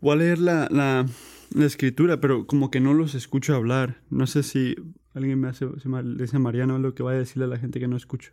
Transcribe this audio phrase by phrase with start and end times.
[0.00, 1.06] Voy a leer la, la,
[1.64, 4.00] escritura, pero como que no los escucho hablar.
[4.10, 4.76] No sé si
[5.14, 7.80] alguien me hace, le dice a Mariano lo que va a decirle a la gente
[7.80, 8.32] que no escucho.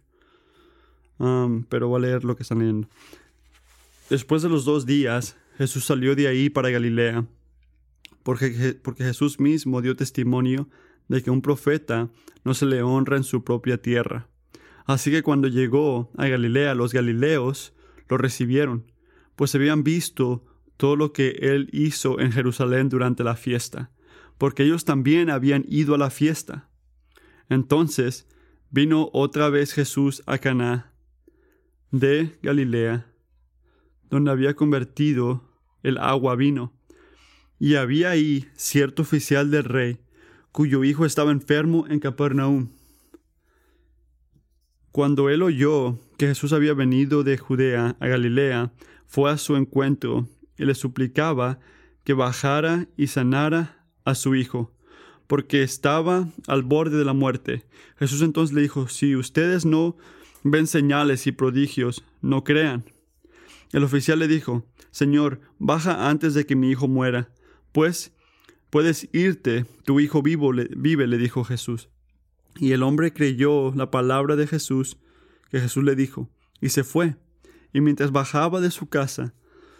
[1.17, 2.87] Pero voy a leer lo que están leyendo.
[4.09, 7.25] Después de los dos días, Jesús salió de ahí para Galilea,
[8.21, 10.69] porque, porque Jesús mismo dio testimonio
[11.07, 12.09] de que un profeta
[12.43, 14.27] no se le honra en su propia tierra.
[14.85, 17.73] Así que cuando llegó a Galilea, los galileos
[18.07, 18.91] lo recibieron,
[19.35, 20.45] pues habían visto
[20.77, 23.91] todo lo que él hizo en Jerusalén durante la fiesta,
[24.37, 26.69] porque ellos también habían ido a la fiesta.
[27.49, 28.27] Entonces
[28.69, 30.91] vino otra vez Jesús a Caná
[31.91, 33.07] de Galilea,
[34.09, 35.43] donde había convertido
[35.83, 36.73] el agua a vino.
[37.57, 39.99] Y había ahí cierto oficial del rey,
[40.51, 42.69] cuyo hijo estaba enfermo en Capernaum.
[44.91, 48.73] Cuando él oyó que Jesús había venido de Judea a Galilea,
[49.05, 50.27] fue a su encuentro
[50.57, 51.59] y le suplicaba
[52.03, 54.71] que bajara y sanara a su hijo,
[55.27, 57.65] porque estaba al borde de la muerte.
[57.97, 59.97] Jesús entonces le dijo, si ustedes no
[60.43, 62.85] ven señales y prodigios, no crean.
[63.71, 67.29] El oficial le dijo, Señor, baja antes de que mi hijo muera,
[67.71, 68.13] pues
[68.69, 71.89] puedes irte, tu hijo vivo vive, le dijo Jesús.
[72.57, 74.97] Y el hombre creyó la palabra de Jesús,
[75.49, 76.29] que Jesús le dijo,
[76.61, 77.17] y se fue.
[77.73, 79.33] Y mientras bajaba de su casa,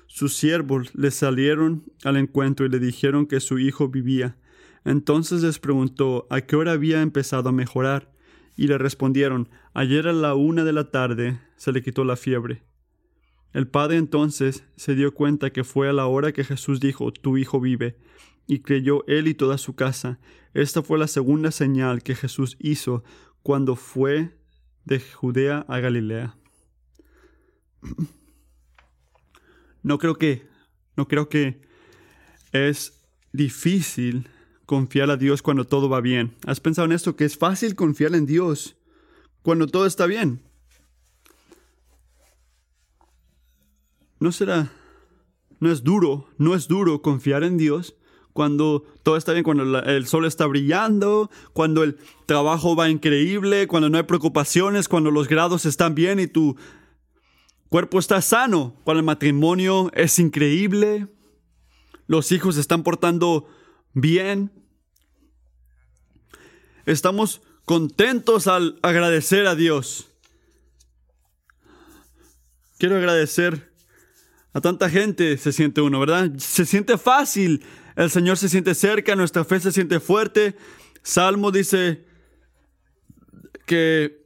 [0.07, 4.37] sus siervos le salieron al encuentro y le dijeron que su hijo vivía.
[4.83, 8.11] Entonces les preguntó a qué hora había empezado a mejorar,
[8.55, 12.63] y le respondieron Ayer a la una de la tarde se le quitó la fiebre.
[13.51, 17.37] El padre entonces se dio cuenta que fue a la hora que Jesús dijo Tu
[17.37, 17.97] hijo vive,
[18.47, 20.19] y creyó él y toda su casa.
[20.53, 23.03] Esta fue la segunda señal que Jesús hizo
[23.43, 24.37] cuando fue
[24.85, 26.37] de Judea a Galilea.
[29.85, 30.47] No creo que,
[30.97, 31.61] no creo que
[32.51, 34.27] es difícil
[34.65, 36.33] confiar a Dios cuando todo va bien.
[36.47, 37.15] ¿Has pensado en esto?
[37.15, 38.77] Que es fácil confiar en Dios
[39.43, 40.41] cuando todo está bien.
[44.19, 44.71] ¿No será,
[45.59, 47.95] no es duro, no es duro confiar en Dios
[48.33, 53.91] cuando todo está bien, cuando el sol está brillando, cuando el trabajo va increíble, cuando
[53.91, 56.55] no hay preocupaciones, cuando los grados están bien y tu
[57.75, 61.09] cuerpo está sano, cuando el matrimonio es increíble,
[62.07, 63.49] los hijos se están portando
[63.91, 64.49] bien.
[66.85, 70.07] Estamos contentos al agradecer a Dios.
[72.77, 73.73] Quiero agradecer
[74.53, 76.31] a tanta gente, se siente uno, ¿verdad?
[76.37, 77.61] Se siente fácil,
[77.97, 80.55] el Señor se siente cerca, nuestra fe se siente fuerte.
[81.03, 82.05] Salmo dice
[83.65, 84.24] que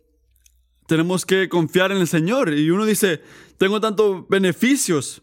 [0.90, 3.22] tenemos que confiar en el Señor y uno dice,
[3.60, 5.22] tengo tantos beneficios,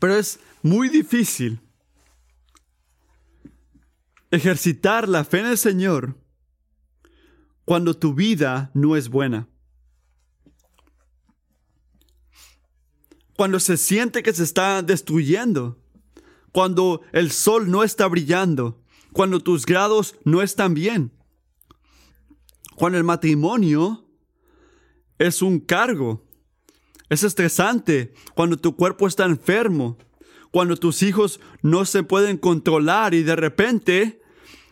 [0.00, 1.60] pero es muy difícil
[4.32, 6.16] ejercitar la fe en el Señor
[7.64, 9.48] cuando tu vida no es buena.
[13.36, 15.78] Cuando se siente que se está destruyendo.
[16.50, 18.82] Cuando el sol no está brillando.
[19.12, 21.15] Cuando tus grados no están bien.
[22.76, 24.08] Cuando el matrimonio
[25.18, 26.24] es un cargo.
[27.08, 28.14] Es estresante.
[28.34, 29.98] Cuando tu cuerpo está enfermo
[30.56, 34.22] cuando tus hijos no se pueden controlar y de repente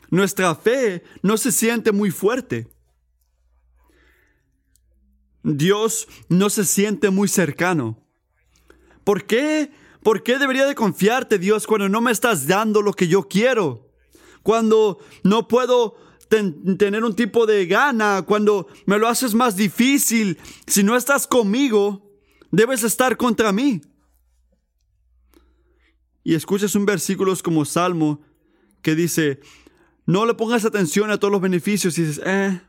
[0.08, 2.68] nuestra fe no se siente muy fuerte.
[5.42, 8.02] Dios no se siente muy cercano.
[9.04, 9.72] ¿Por qué?
[10.02, 13.90] ¿Por qué debería de confiarte, Dios, cuando no me estás dando lo que yo quiero?
[14.42, 15.96] Cuando no puedo
[16.28, 20.38] tener un tipo de gana, cuando me lo haces más difícil.
[20.66, 22.10] Si no estás conmigo,
[22.50, 23.80] debes estar contra mí
[26.24, 28.22] y escuchas un versículo como Salmo
[28.80, 29.40] que dice,
[30.06, 32.60] no le pongas atención a todos los beneficios y dices, eh.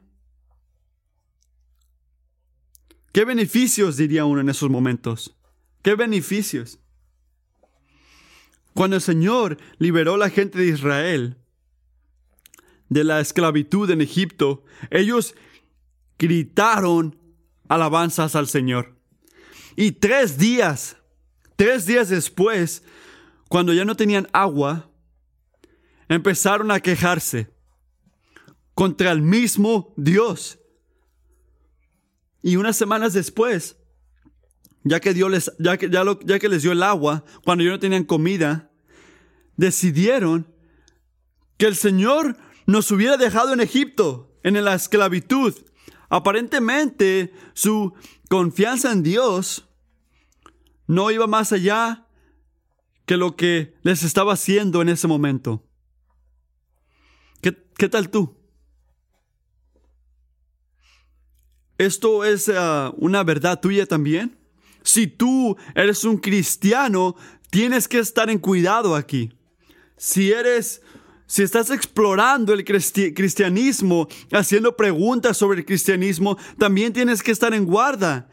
[3.13, 5.37] ¿Qué beneficios diría uno en esos momentos?
[5.81, 6.79] ¿Qué beneficios?
[8.73, 11.37] Cuando el Señor liberó a la gente de Israel
[12.95, 15.35] de la esclavitud en Egipto, ellos
[16.17, 17.19] gritaron
[17.67, 18.95] alabanzas al Señor.
[19.75, 20.95] Y tres días,
[21.57, 22.83] tres días después,
[23.49, 24.89] cuando ya no tenían agua,
[26.07, 27.49] empezaron a quejarse
[28.73, 30.57] contra el mismo Dios.
[32.41, 33.75] Y unas semanas después,
[34.85, 37.71] ya que, Dios les, ya que, ya ya que les dio el agua, cuando ya
[37.71, 38.71] no tenían comida,
[39.57, 40.47] decidieron
[41.57, 45.53] que el Señor nos hubiera dejado en Egipto, en la esclavitud.
[46.09, 47.93] Aparentemente, su
[48.29, 49.67] confianza en Dios
[50.87, 52.07] no iba más allá
[53.05, 55.63] que lo que les estaba haciendo en ese momento.
[57.41, 58.35] ¿Qué, qué tal tú?
[61.77, 64.37] ¿Esto es ah, una verdad tuya también?
[64.81, 67.15] Si tú eres un cristiano,
[67.49, 69.33] tienes que estar en cuidado aquí.
[69.97, 70.81] Si eres,
[71.27, 77.65] si estás explorando el cristianismo, haciendo preguntas sobre el cristianismo, también tienes que estar en
[77.65, 78.29] guarda.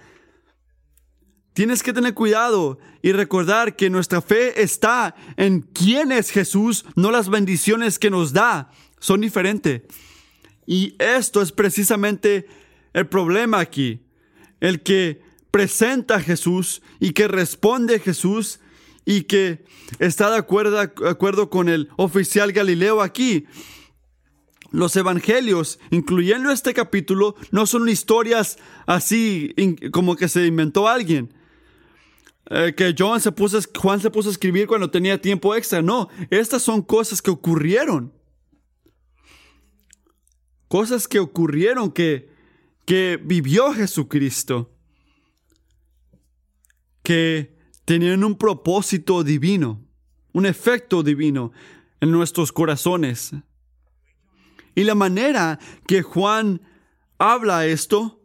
[1.54, 7.10] Tienes que tener cuidado y recordar que nuestra fe está en quién es Jesús, no
[7.10, 8.70] las bendiciones que nos da.
[9.00, 9.82] Son diferentes.
[10.66, 12.46] Y esto es precisamente
[12.92, 14.00] el problema aquí.
[14.60, 18.60] El que presenta a Jesús y que responde a Jesús
[19.04, 19.64] y que
[19.98, 23.46] está de acuerdo, de acuerdo con el oficial Galileo aquí.
[24.70, 29.54] Los evangelios, incluyendo este capítulo, no son historias así
[29.92, 31.34] como que se inventó alguien.
[32.50, 35.82] Eh, que John se puso, Juan se puso a escribir cuando tenía tiempo extra.
[35.82, 38.12] No, estas son cosas que ocurrieron.
[40.68, 42.30] Cosas que ocurrieron que,
[42.86, 44.70] que vivió Jesucristo.
[47.02, 47.51] Que
[47.84, 49.80] tenían un propósito divino,
[50.32, 51.52] un efecto divino
[52.00, 53.32] en nuestros corazones.
[54.74, 56.62] Y la manera que Juan
[57.18, 58.20] habla esto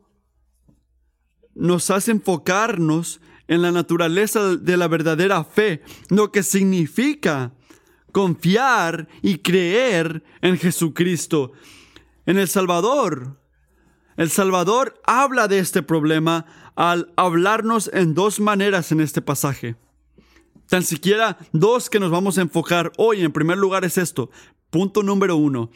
[1.53, 7.53] nos hace enfocarnos en la naturaleza de la verdadera fe, lo que significa
[8.11, 11.53] confiar y creer en Jesucristo,
[12.25, 13.39] en el Salvador.
[14.17, 19.75] El Salvador habla de este problema al hablarnos en dos maneras en este pasaje.
[20.67, 23.21] Tan siquiera dos que nos vamos a enfocar hoy.
[23.21, 24.31] En primer lugar es esto.
[24.71, 25.69] Punto número uno.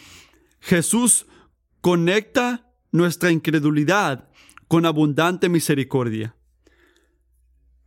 [0.59, 1.27] Jesús
[1.81, 4.27] conecta nuestra incredulidad
[4.67, 6.35] con abundante misericordia.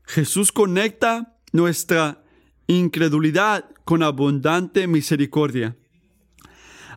[0.05, 2.23] Jesús conecta nuestra
[2.69, 5.77] incredulidad con abundante misericordia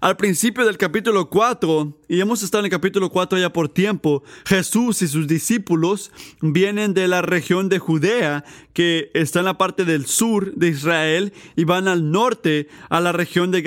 [0.01, 4.23] al principio del capítulo 4, y hemos estado en el capítulo 4 ya por tiempo,
[4.45, 6.11] Jesús y sus discípulos
[6.41, 11.33] vienen de la región de Judea, que está en la parte del sur de Israel,
[11.55, 13.61] y van al norte a la región de,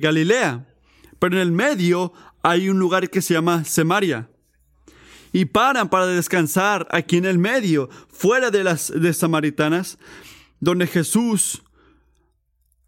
[0.00, 0.66] Galilea.
[1.18, 2.12] Pero en el medio
[2.42, 4.28] hay un lugar que se llama Samaria.
[5.32, 9.98] Y paran para descansar aquí en el medio, fuera de las de Samaritanas,
[10.60, 11.62] donde Jesús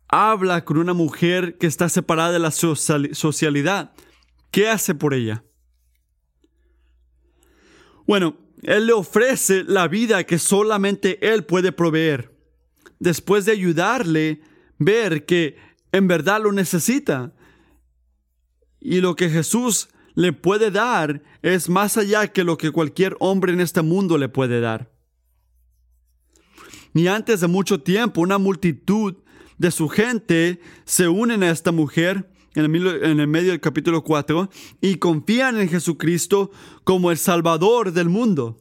[0.08, 3.92] habla con una mujer que está separada de la socialidad.
[4.50, 5.44] ¿Qué hace por ella?
[8.06, 12.34] Bueno, Él le ofrece la vida que solamente Él puede proveer.
[12.98, 14.40] Después de ayudarle,
[14.78, 15.56] ver que
[15.92, 17.34] en verdad lo necesita.
[18.80, 23.52] Y lo que Jesús le puede dar es más allá que lo que cualquier hombre
[23.52, 24.90] en este mundo le puede dar.
[26.94, 29.16] Ni antes de mucho tiempo, una multitud
[29.58, 34.50] de su gente se unen a esta mujer en el, medio del capítulo 4
[34.80, 36.50] y confían en Jesucristo
[36.84, 38.60] como el Salvador del mundo.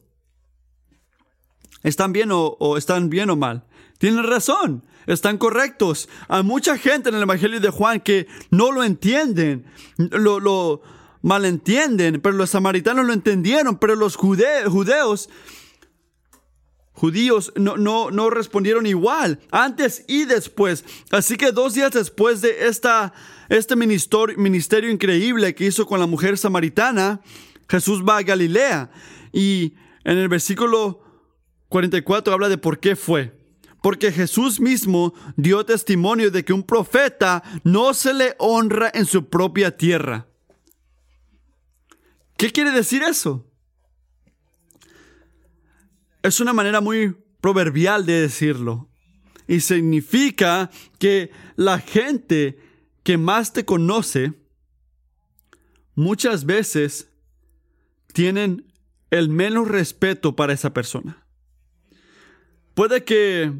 [1.82, 3.64] ¿Están bien o, están bien o mal?
[3.98, 6.08] Tienen razón, están correctos.
[6.28, 9.64] Hay mucha gente en el Evangelio de Juan que no lo entienden,
[9.96, 10.82] lo, lo
[11.22, 15.28] malentienden, pero los samaritanos lo entendieron, pero los judeos
[16.98, 20.84] judíos no, no, no respondieron igual, antes y después.
[21.10, 23.14] Así que dos días después de esta,
[23.48, 27.20] este ministerio, ministerio increíble que hizo con la mujer samaritana,
[27.68, 28.90] Jesús va a Galilea.
[29.32, 29.74] Y
[30.04, 31.02] en el versículo
[31.68, 33.38] 44 habla de por qué fue.
[33.80, 39.28] Porque Jesús mismo dio testimonio de que un profeta no se le honra en su
[39.28, 40.26] propia tierra.
[42.36, 43.47] ¿Qué quiere decir eso?
[46.28, 48.88] Es una manera muy proverbial de decirlo.
[49.46, 52.58] Y significa que la gente
[53.02, 54.34] que más te conoce
[55.94, 57.10] muchas veces
[58.12, 58.72] tienen
[59.10, 61.26] el menos respeto para esa persona.
[62.74, 63.52] Puede que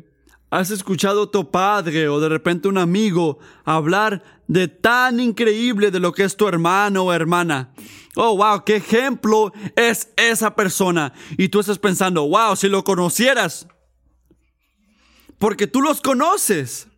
[0.51, 6.01] has escuchado a tu padre o de repente un amigo hablar de tan increíble de
[6.01, 7.73] lo que es tu hermano o hermana.
[8.17, 11.13] Oh, wow, qué ejemplo es esa persona.
[11.37, 13.69] Y tú estás pensando, wow, si lo conocieras.
[15.39, 16.89] Porque tú los conoces.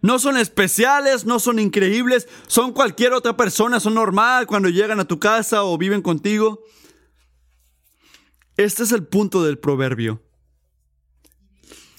[0.00, 5.06] No son especiales, no son increíbles, son cualquier otra persona, son normal cuando llegan a
[5.06, 6.62] tu casa o viven contigo.
[8.56, 10.23] Este es el punto del proverbio.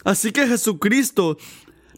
[0.06, 1.38] Así que Jesucristo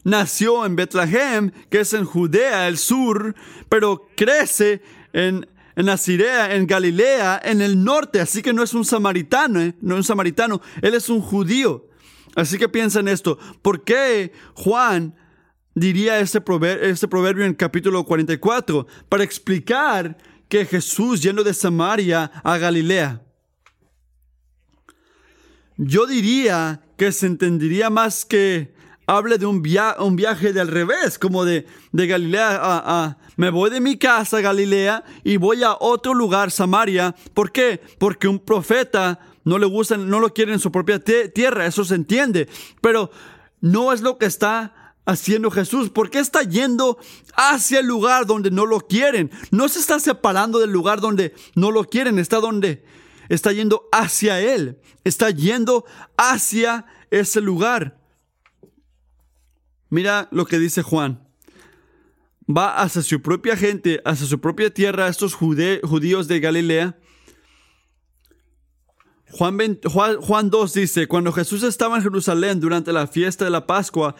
[0.02, 3.36] nació en Betlehem, que es en Judea, el sur,
[3.68, 5.46] pero crece en,
[5.76, 9.74] en Nazirea, en Galilea, en el norte, así que no es un samaritano, ¿eh?
[9.82, 11.86] no es un samaritano, él es un judío.
[12.34, 13.38] Así que piensa en esto.
[13.60, 15.14] ¿Por qué Juan
[15.74, 18.86] diría este proverbio, este proverbio en capítulo 44?
[19.08, 20.16] Para explicar
[20.48, 23.22] que Jesús yendo de Samaria a Galilea.
[25.76, 28.74] Yo diría que se entendería más que
[29.06, 29.62] hable de un,
[30.00, 35.36] un viaje revés, como de, de Galilea a, Me voy de mi casa, Galilea, y
[35.36, 37.14] voy a otro lugar, Samaria.
[37.32, 37.80] ¿Por qué?
[37.98, 41.94] Porque un profeta no le gusta, no lo quiere en su propia tierra, eso se
[41.94, 42.48] entiende.
[42.82, 43.10] Pero
[43.60, 45.90] no es lo que está haciendo Jesús.
[45.90, 46.98] ¿Por qué está yendo
[47.34, 49.30] hacia el lugar donde no lo quieren?
[49.52, 52.84] No se está separando del lugar donde no lo quieren, está donde
[53.28, 55.84] está yendo hacia Él, está yendo
[56.16, 57.98] hacia ese lugar.
[59.90, 61.26] Mira lo que dice Juan.
[62.50, 66.98] Va hacia su propia gente, hacia su propia tierra, estos judíos de Galilea.
[69.30, 74.16] Juan, Juan 2 dice, cuando Jesús estaba en Jerusalén durante la fiesta de la Pascua,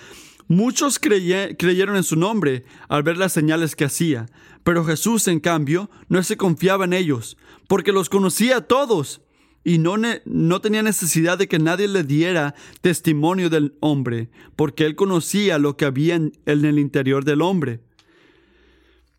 [0.49, 4.27] muchos creyeron en su nombre al ver las señales que hacía,
[4.65, 7.39] pero Jesús, en cambio, no se confiaba en ellos,
[7.69, 9.21] porque los conocía a todos
[9.63, 14.97] y no, no tenía necesidad de que nadie le diera testimonio del hombre, porque él
[14.97, 17.81] conocía lo que había en, el interior del hombre.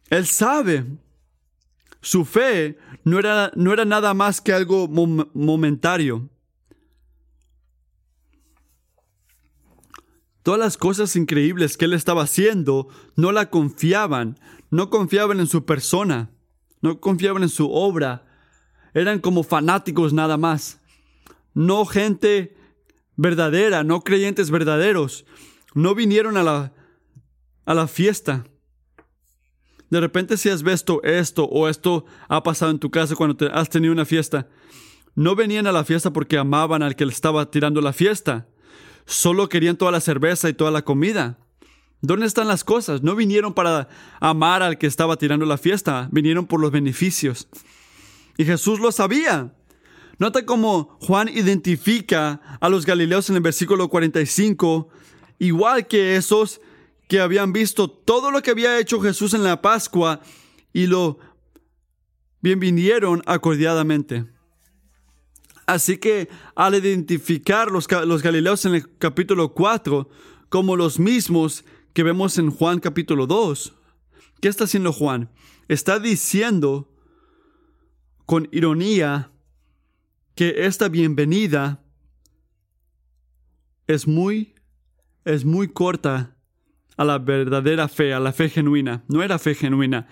[0.10, 0.86] Él sabe.
[2.02, 6.30] Su fe no era, no era nada más que algo momentario.
[10.42, 14.40] Todas las cosas increíbles que él estaba haciendo no la confiaban,
[14.72, 16.32] no confiaban en su persona,
[16.82, 18.29] no confiaban en su obra,
[18.94, 20.80] eran como fanáticos nada más.
[21.54, 22.56] No gente
[23.16, 25.26] verdadera, no creyentes verdaderos.
[25.74, 26.74] No vinieron a la,
[27.66, 28.46] a la fiesta.
[29.90, 33.48] De repente si has visto esto o esto ha pasado en tu casa cuando te
[33.48, 34.48] has tenido una fiesta,
[35.16, 38.48] no venían a la fiesta porque amaban al que le estaba tirando la fiesta.
[39.06, 41.40] Solo querían toda la cerveza y toda la comida.
[42.02, 43.04] ¿Dónde están las cosas?
[43.04, 43.90] No vinieron para
[44.22, 47.50] amar al que estaba tirando la fiesta, vinieron por los beneficios.
[48.40, 49.54] Y Jesús lo sabía.
[50.18, 54.88] Nota cómo Juan identifica a los galileos en el versículo 45,
[55.40, 56.62] igual que esos
[57.10, 60.22] que habían visto todo lo que había hecho Jesús en la Pascua
[60.72, 61.20] y lo
[62.40, 64.26] bienvinieron acordiadamente.
[65.66, 70.10] Así que al identificar los, los galileos en el capítulo 4
[70.48, 73.74] como los mismos que vemos en Juan capítulo 2,
[74.40, 75.30] ¿qué está haciendo Juan?
[75.68, 76.90] Está diciendo
[78.30, 79.32] con ironía
[80.36, 81.84] que esta bienvenida
[83.88, 84.54] es muy,
[85.26, 86.38] es muy corta
[86.96, 89.04] a la verdadera fe, a la fe genuina.
[89.08, 90.08] No era fe genuina,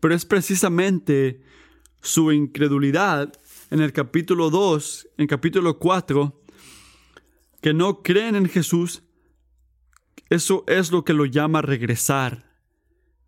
[0.00, 1.44] pero es precisamente
[2.02, 3.32] su incredulidad
[3.70, 6.42] en el capítulo 2, en capítulo 4,
[7.60, 9.04] que no creen en Jesús,
[10.28, 12.50] eso es lo que lo llama regresar.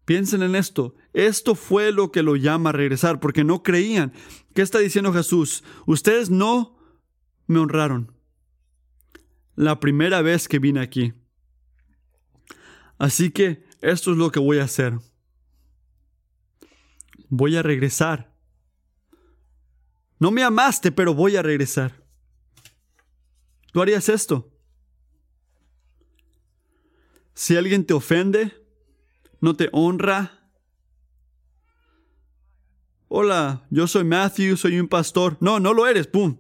[0.05, 0.97] Piensen en esto.
[1.13, 4.13] Esto fue lo que lo llama a regresar, porque no creían.
[4.55, 5.63] ¿Qué está diciendo Jesús?
[5.87, 6.79] Ustedes no
[7.47, 8.17] me honraron
[9.55, 11.13] la primera vez que vine aquí.
[12.99, 14.99] Así que esto es lo que voy a hacer.
[17.29, 18.33] Voy a regresar.
[20.19, 22.05] No me amaste, pero voy a regresar.
[23.73, 24.53] ¿Tú harías esto?
[27.35, 28.53] Si alguien te ofende,
[29.41, 30.42] no te honra.
[33.15, 35.37] Hola, yo soy Matthew, soy un pastor.
[35.39, 36.39] No, no lo eres, ¡pum!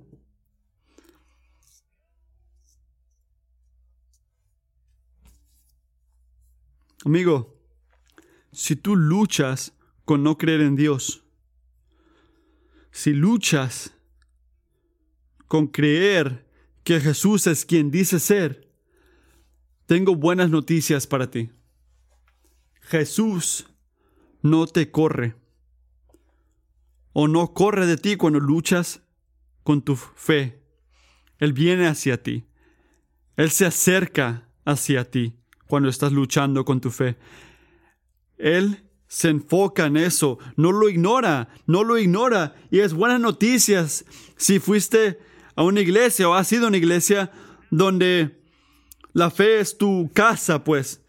[7.04, 7.60] Amigo,
[8.52, 9.74] si tú luchas
[10.06, 11.22] con no creer en Dios,
[12.90, 13.92] si luchas
[15.48, 16.48] con creer
[16.84, 18.72] que Jesús es quien dice ser,
[19.84, 21.50] tengo buenas noticias para ti.
[22.80, 23.66] Jesús
[24.40, 25.41] no te corre
[27.12, 29.02] o no corre de ti cuando luchas
[29.62, 30.60] con tu fe.
[31.38, 32.44] Él viene hacia ti.
[33.36, 35.34] Él se acerca hacia ti
[35.66, 37.16] cuando estás luchando con tu fe.
[38.38, 42.54] Él se enfoca en eso, no lo ignora, no lo ignora.
[42.70, 44.04] Y es buenas noticias
[44.36, 45.18] si fuiste
[45.54, 47.30] a una iglesia o has sido una iglesia
[47.70, 48.40] donde
[49.12, 51.02] la fe es tu casa, pues.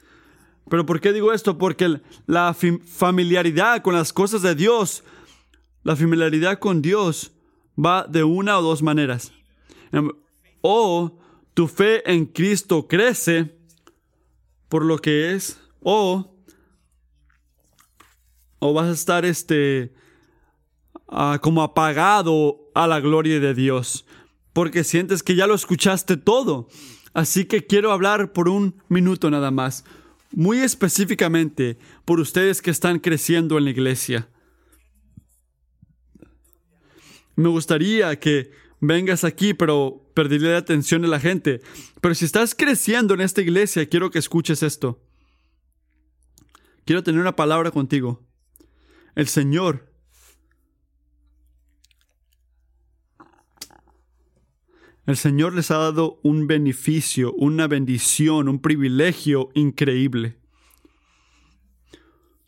[0.69, 1.57] Pero ¿por qué digo esto?
[1.57, 5.03] Porque la familiaridad con las cosas de Dios,
[5.83, 7.31] la familiaridad con Dios
[7.77, 9.31] va de una o dos maneras.
[9.91, 10.09] Em,
[10.61, 11.19] o
[11.53, 13.55] tu fe en Cristo crece
[14.69, 16.35] por lo que es, o,
[18.59, 19.93] o vas a estar este,
[21.07, 24.05] ah, como apagado a la gloria de Dios,
[24.51, 26.67] porque sientes que ya lo escuchaste todo.
[27.13, 29.85] Así que quiero hablar por un minuto nada más,
[30.31, 34.27] muy específicamente por ustedes que están creciendo en la iglesia.
[37.35, 41.61] Me gustaría que vengas aquí, pero perderé la atención de la gente.
[42.01, 45.01] Pero si estás creciendo en esta iglesia, quiero que escuches esto.
[46.85, 48.21] Quiero tener una palabra contigo.
[49.15, 49.93] El Señor
[55.05, 60.37] El Señor les ha dado un beneficio, una bendición, un privilegio increíble.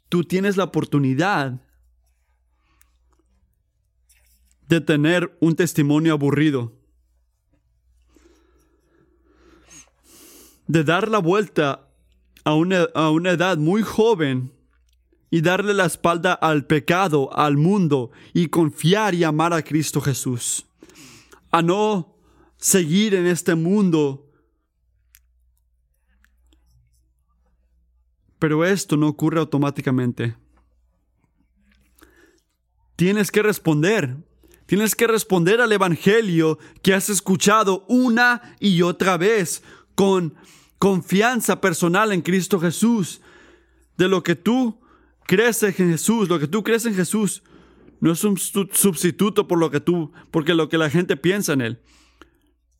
[0.08, 1.65] Tú tienes la oportunidad
[4.68, 6.74] de tener un testimonio aburrido,
[10.68, 11.90] de dar la vuelta
[12.44, 14.54] a una, a una edad muy joven
[15.30, 20.66] y darle la espalda al pecado, al mundo, y confiar y amar a Cristo Jesús.
[21.52, 22.16] A no
[22.58, 24.32] seguir en este mundo.
[28.40, 30.38] Pero esto no ocurre automáticamente.
[32.96, 34.18] Tienes que responder.
[34.66, 40.34] Tienes que responder al Evangelio que has escuchado una y otra vez con
[40.80, 43.22] confianza personal en Cristo Jesús.
[43.98, 44.80] De lo que tú
[45.26, 47.44] crees en Jesús, lo que tú crees en Jesús,
[48.02, 51.62] no es un sustituto por lo que tú, porque lo que la gente piensa en
[51.62, 51.82] él.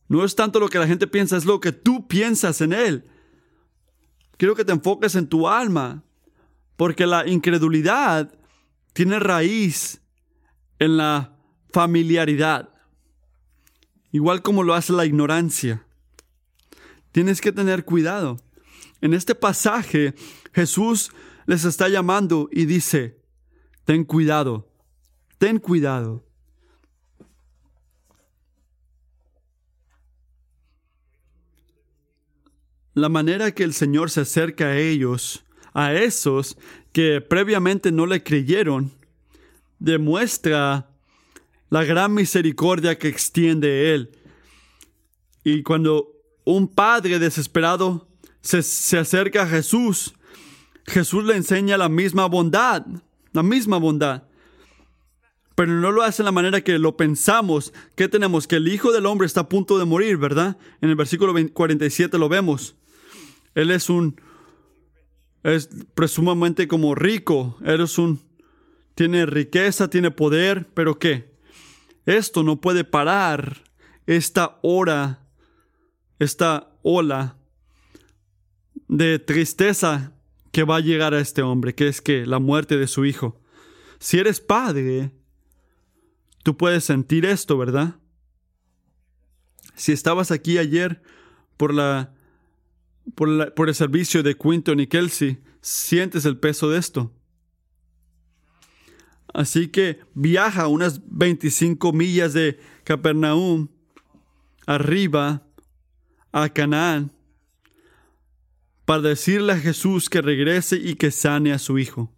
[0.08, 3.04] No es tanto lo que la gente piensa, es lo que tú piensas en Él.
[4.36, 6.04] Quiero que te enfoques en tu alma,
[6.76, 8.32] porque la incredulidad
[8.92, 10.00] tiene raíz
[10.78, 11.35] en la
[11.76, 12.70] familiaridad,
[14.10, 15.84] igual como lo hace la ignorancia.
[17.12, 18.38] Tienes que tener cuidado.
[19.02, 20.14] En este pasaje
[20.54, 21.10] Jesús
[21.44, 23.20] les está llamando y dice,
[23.84, 24.72] ten cuidado,
[25.36, 26.24] ten cuidado.
[32.94, 36.56] la manera que el Señor se acerca a ellos, a esos
[36.92, 38.90] que previamente no le creyeron,
[39.78, 40.95] demuestra
[41.70, 44.10] la gran misericordia que extiende Él.
[45.44, 46.12] Y cuando
[46.44, 48.08] un padre desesperado
[48.40, 50.14] se, se, acerca a Jesús,
[50.86, 52.86] Jesús le enseña la misma bondad,
[53.32, 54.24] la misma bondad.
[55.56, 57.72] Pero no lo hace de la manera que lo pensamos.
[57.94, 58.46] que tenemos?
[58.46, 60.58] Que el Hijo del Hombre está a punto de morir, ¿verdad?
[60.80, 62.76] En el versículo 47 lo vemos.
[63.54, 64.20] Él es un,
[65.42, 68.20] es presumamente como rico, Él es un,
[68.94, 71.35] tiene riqueza, tiene poder, pero ¿qué?
[72.06, 73.64] Esto no puede parar
[74.06, 75.26] esta hora,
[76.18, 77.36] esta ola
[78.88, 80.12] de tristeza
[80.52, 83.40] que va a llegar a este hombre, que es que la muerte de su hijo.
[83.98, 85.12] Si eres padre,
[86.42, 87.96] tú puedes sentir esto, ¿verdad?
[89.74, 91.02] Si estabas aquí ayer
[91.56, 92.16] por la
[93.14, 97.12] por, el servicio de Quinton y Kelsey, sientes el peso de esto.
[99.36, 103.68] Así que viaja unas 25 millas de Capernaum
[104.66, 105.46] arriba
[106.32, 107.12] a Canaán
[108.86, 112.10] para decirle a Jesús que regrese y que sane a su hijo.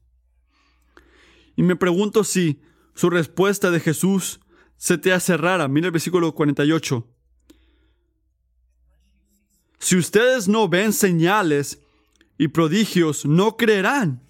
[1.56, 2.62] Y me pregunto si
[2.94, 4.38] su respuesta de Jesús
[4.76, 5.66] se te hace rara.
[5.66, 7.04] Mira el versículo 48.
[9.80, 11.82] Si ustedes no ven señales
[12.38, 14.27] y prodigios, no creerán.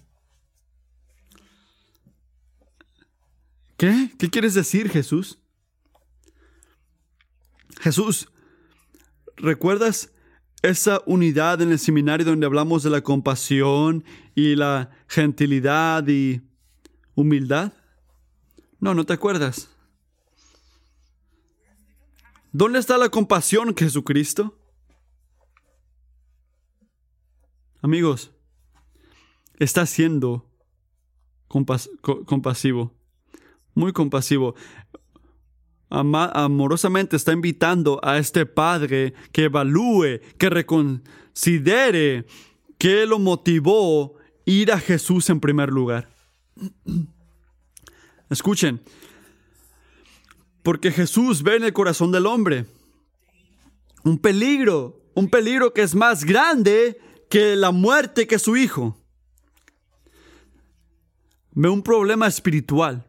[3.79, 4.11] ¿Qué?
[4.19, 5.39] ¿Qué quieres decir, Jesús?
[7.79, 8.29] Jesús,
[9.37, 10.11] ¿recuerdas
[10.61, 14.03] esa unidad en el seminario donde hablamos de la compasión
[14.35, 16.41] y la gentilidad y
[17.15, 17.71] humildad?
[18.81, 19.69] No, no te acuerdas.
[22.51, 24.59] ¿Dónde está la compasión, Jesucristo?
[27.81, 28.31] Amigos,
[29.57, 30.51] está siendo
[31.47, 32.98] compasivo,
[33.73, 34.55] muy compasivo.
[35.89, 42.25] amorosamente está invitando a este padre que evalúe, que reconsidere
[42.77, 46.09] qué lo motivó ir a Jesús en primer lugar.
[48.29, 48.81] Escuchen,
[50.61, 52.65] porque Jesús ve en el corazón del hombre
[54.03, 58.97] un peligro, un peligro que es más grande que la muerte que su hijo.
[61.51, 63.08] Ve un problema espiritual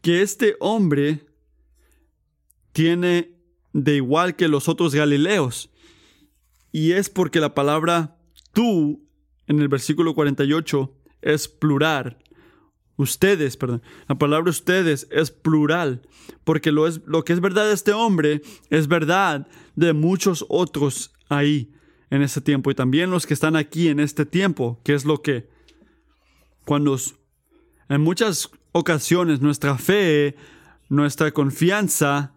[0.00, 1.26] que este hombre
[2.72, 3.32] tiene
[3.72, 5.70] de igual que los otros galileos.
[6.72, 8.16] Y es porque la palabra
[8.52, 9.04] tú
[9.46, 12.18] en el versículo 48 es plural.
[12.96, 13.82] Ustedes, perdón.
[14.08, 16.02] La palabra ustedes es plural.
[16.44, 21.12] Porque lo, es, lo que es verdad de este hombre es verdad de muchos otros
[21.28, 21.72] ahí
[22.10, 25.22] en ese tiempo y también los que están aquí en este tiempo, que es lo
[25.22, 25.48] que
[26.64, 26.98] cuando
[27.88, 30.36] en muchas ocasiones nuestra fe,
[30.88, 32.32] nuestra confianza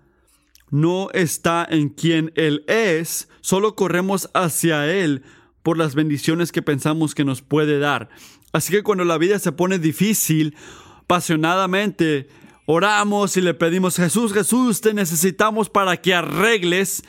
[0.70, 5.24] no está en quien Él es, solo corremos hacia Él
[5.64, 8.10] por las bendiciones que pensamos que nos puede dar.
[8.54, 10.56] Así que cuando la vida se pone difícil,
[11.02, 12.30] apasionadamente
[12.66, 17.04] oramos y le pedimos, Jesús, Jesús, te necesitamos para que arregles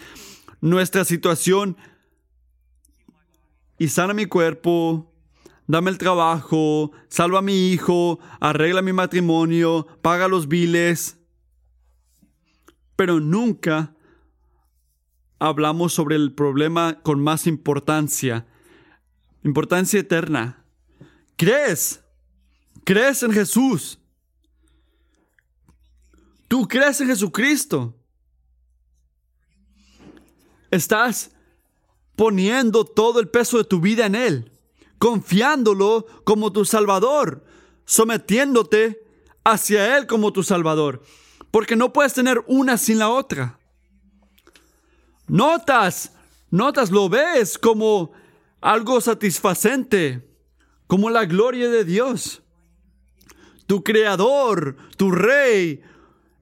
[0.60, 1.76] nuestra situación
[3.78, 5.11] y sana mi cuerpo,
[5.72, 11.16] dame el trabajo, salva a mi hijo, arregla mi matrimonio, paga los biles.
[12.94, 13.94] Pero nunca
[15.38, 18.46] hablamos sobre el problema con más importancia,
[19.42, 20.62] importancia eterna.
[21.36, 22.04] ¿Crees?
[22.84, 23.98] ¿Crees en Jesús?
[26.48, 27.96] ¿Tú crees en Jesucristo?
[30.70, 31.30] Estás
[32.14, 34.51] poniendo todo el peso de tu vida en Él,
[35.02, 37.44] confiándolo como tu Salvador,
[37.84, 39.04] sometiéndote
[39.42, 41.02] hacia Él como tu Salvador,
[41.50, 43.58] porque no puedes tener una sin la otra.
[45.26, 46.12] Notas,
[46.52, 48.12] notas, lo ves como
[48.60, 50.24] algo satisfacente,
[50.86, 52.40] como la gloria de Dios.
[53.66, 55.82] Tu Creador, tu Rey,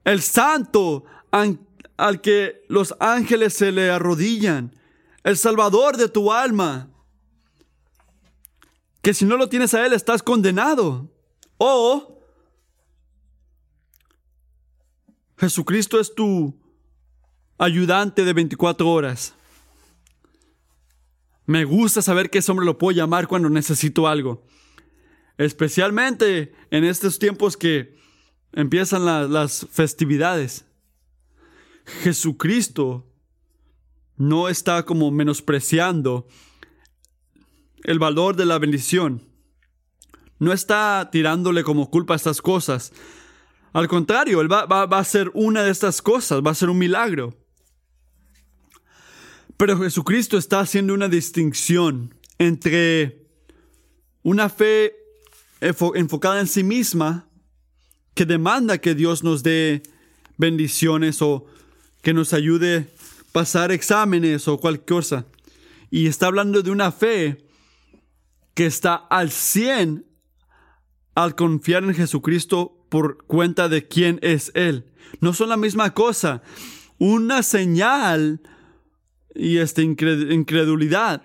[0.03, 4.75] el Santo al que los ángeles se le arrodillan,
[5.23, 6.90] el Salvador de tu alma.
[9.01, 11.09] Que si no lo tienes a Él estás condenado.
[11.57, 12.19] O
[15.37, 16.55] Jesucristo es tu
[17.57, 19.33] ayudante de 24 horas.
[21.47, 24.45] Me gusta saber que ese hombre lo puedo llamar cuando necesito algo.
[25.37, 27.97] Especialmente en estos tiempos que
[28.53, 30.65] empiezan las festividades.
[32.03, 33.07] Jesucristo
[34.17, 36.27] no está como menospreciando
[37.83, 39.23] el valor de la bendición.
[40.39, 42.91] No está tirándole como culpa a estas cosas.
[43.73, 46.77] Al contrario, Él va, va, a ser una de estas cosas, va a ser un
[46.77, 47.37] milagro.
[49.55, 53.27] Pero Jesucristo está haciendo una distinción entre
[54.23, 54.95] una fe
[55.59, 57.27] enfocada en sí misma
[58.15, 59.83] que demanda que Dios nos dé
[60.37, 61.45] bendiciones o
[62.01, 62.85] que nos ayude a
[63.31, 65.25] pasar exámenes o cualquier cosa.
[65.91, 67.45] Y está hablando de una fe
[68.53, 70.05] que está al 100
[71.15, 74.91] al confiar en Jesucristo por cuenta de quién es Él.
[75.19, 76.41] No son la misma cosa.
[76.97, 78.41] Una señal
[79.35, 81.23] y esta incredulidad.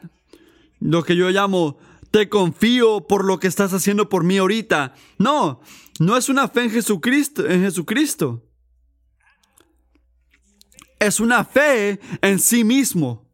[0.81, 1.79] Lo que yo llamo,
[2.11, 4.95] te confío por lo que estás haciendo por mí ahorita.
[5.19, 5.61] No,
[5.99, 8.43] no es una fe en Jesucristo, en Jesucristo.
[10.99, 13.27] Es una fe en sí mismo.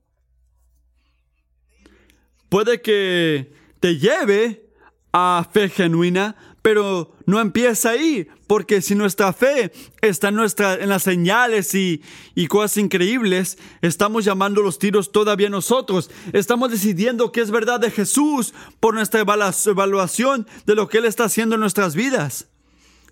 [2.48, 4.70] Puede que te lleve
[5.12, 10.88] a fe genuina, pero no empieza ahí, porque si nuestra fe está en, nuestra, en
[10.88, 12.00] las señales y,
[12.36, 16.10] y, cosas increíbles, estamos llamando los tiros todavía nosotros.
[16.32, 21.24] Estamos decidiendo qué es verdad de Jesús por nuestra evaluación de lo que Él está
[21.24, 22.46] haciendo en nuestras vidas.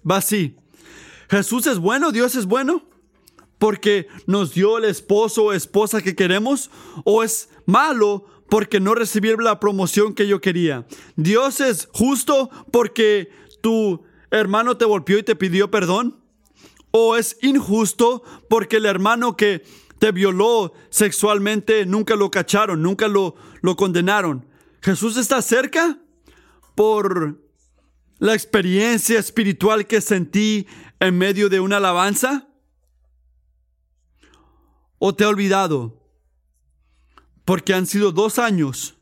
[0.08, 0.54] Va así.
[1.28, 2.84] Jesús es bueno, Dios es bueno,
[3.58, 6.70] porque nos dio el esposo o esposa que queremos,
[7.04, 10.86] o es malo porque no recibí la promoción que yo quería.
[11.16, 13.30] Dios es justo porque
[13.62, 16.20] tu hermano te golpeó y te pidió perdón.
[16.90, 19.62] O es injusto porque el hermano que
[19.98, 24.46] te violó sexualmente nunca lo cacharon, nunca lo, lo condenaron.
[24.82, 25.98] Jesús está cerca
[26.74, 27.38] por
[28.18, 30.66] la experiencia espiritual que sentí
[31.00, 32.48] en medio de una alabanza?
[34.98, 35.99] ¿O te he olvidado?
[37.44, 38.96] Porque han sido dos años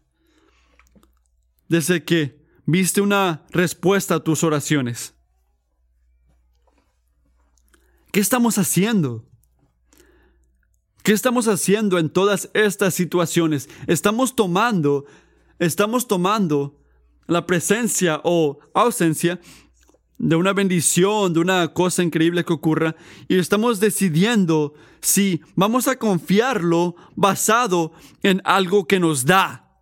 [1.69, 5.15] desde que viste una respuesta a tus oraciones.
[8.13, 9.27] ¿Qué estamos haciendo?
[11.03, 13.69] ¿Qué estamos haciendo en todas estas situaciones?
[13.87, 15.07] Estamos tomando,
[15.59, 16.79] estamos tomando
[17.27, 19.41] la presencia o ausencia
[20.19, 22.97] de una bendición, de una cosa increíble que ocurra,
[23.29, 29.81] y estamos decidiendo si vamos a confiarlo basado en algo que nos da,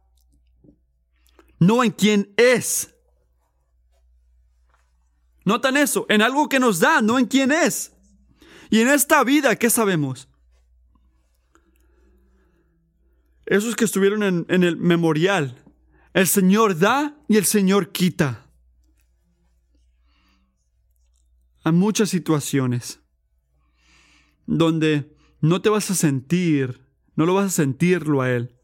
[1.58, 2.94] no en quién es.
[5.44, 7.92] Notan eso, en algo que nos da, no en quién es.
[8.68, 10.28] Y en esta vida, ¿qué sabemos?
[13.46, 15.62] Esos que estuvieron en, en el memorial
[16.16, 18.45] el Señor da y el Señor quita.
[21.66, 23.00] Hay muchas situaciones
[24.46, 26.80] donde no te vas a sentir,
[27.16, 28.54] no lo vas a sentirlo a Él.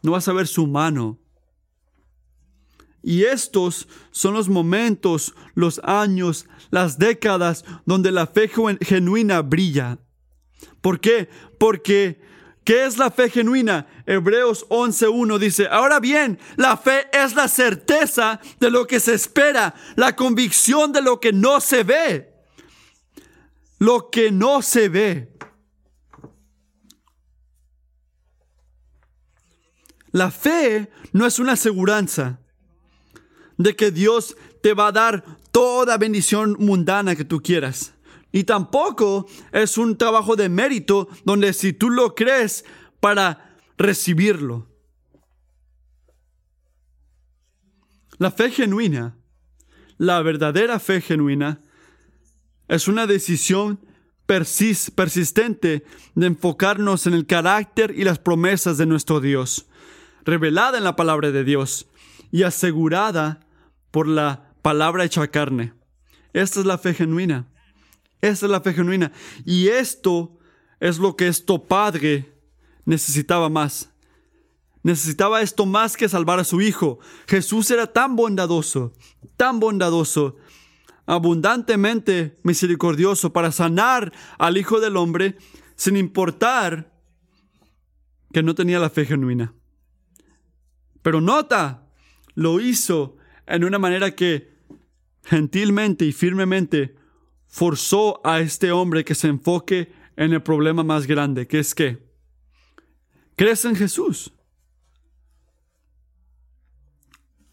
[0.00, 1.18] no vas a ver su mano.
[3.02, 8.48] Y estos son los momentos, los años, las décadas donde la fe
[8.80, 9.98] genuina brilla.
[10.80, 11.28] ¿Por qué?
[11.58, 12.20] Porque
[12.62, 13.88] ¿qué es la fe genuina?
[14.06, 19.74] Hebreos 11.1 dice, ahora bien, la fe es la certeza de lo que se espera,
[19.96, 22.35] la convicción de lo que no se ve.
[23.78, 25.32] Lo que no se ve.
[30.12, 32.40] La fe no es una aseguranza
[33.58, 37.94] de que Dios te va a dar toda bendición mundana que tú quieras.
[38.32, 42.64] Y tampoco es un trabajo de mérito donde si tú lo crees
[43.00, 44.68] para recibirlo.
[48.18, 49.16] La fe genuina,
[49.98, 51.60] la verdadera fe genuina,
[52.68, 53.80] es una decisión
[54.26, 59.66] persistente de enfocarnos en el carácter y las promesas de nuestro Dios
[60.26, 61.86] revelada en la palabra de Dios
[62.30, 63.40] y asegurada
[63.90, 65.72] por la palabra hecha carne.
[66.34, 67.46] Esta es la fe genuina.
[68.20, 69.12] Esta es la fe genuina.
[69.46, 70.36] Y esto
[70.80, 72.34] es lo que esto padre
[72.84, 73.88] necesitaba más.
[74.82, 76.98] Necesitaba esto más que salvar a su hijo.
[77.26, 78.92] Jesús era tan bondadoso,
[79.36, 80.36] tan bondadoso,
[81.06, 85.36] abundantemente misericordioso para sanar al Hijo del Hombre
[85.76, 86.92] sin importar
[88.32, 89.54] que no tenía la fe genuina.
[91.02, 91.88] Pero nota,
[92.34, 93.16] lo hizo
[93.46, 94.56] en una manera que
[95.24, 96.96] gentilmente y firmemente
[97.46, 102.04] forzó a este hombre que se enfoque en el problema más grande, que es que
[103.36, 104.32] crees en Jesús.